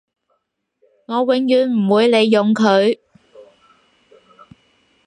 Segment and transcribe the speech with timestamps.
[1.05, 2.97] 我永遠唔會利用佢